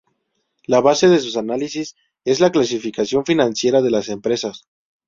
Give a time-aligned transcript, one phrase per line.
[0.65, 1.95] La base de su análisis
[2.25, 4.65] es la clasificación financiera de las empresas.